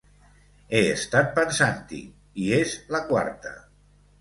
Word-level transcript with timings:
He 0.77 0.81
estat 0.93 1.29
pensant-hi 1.35 2.01
i 2.47 2.51
és 2.63 2.75
la 2.97 3.07
quarta. 3.13 3.57